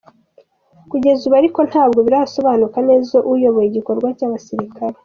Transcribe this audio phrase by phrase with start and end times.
[0.91, 4.97] Kugeza Abu ariko ntabwo birasobanuka neza uyoboye igikorwa cy’aba basirikare.